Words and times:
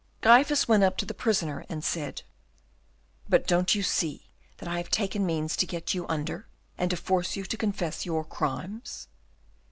Gryphus 0.23 0.67
went 0.67 0.81
up 0.83 0.97
to 0.97 1.05
the 1.05 1.13
prisoner 1.13 1.63
and 1.69 1.83
said, 1.83 2.23
"But 3.29 3.41
you 3.41 3.45
don't 3.45 3.69
see 3.69 4.31
that 4.57 4.67
I 4.67 4.77
have 4.77 4.89
taken 4.89 5.27
means 5.27 5.55
to 5.57 5.67
get 5.67 5.93
you 5.93 6.07
under, 6.07 6.47
and 6.75 6.89
to 6.89 6.97
force 6.97 7.35
you 7.35 7.43
to 7.45 7.55
confess 7.55 8.03
your 8.03 8.25
crimes." 8.25 9.09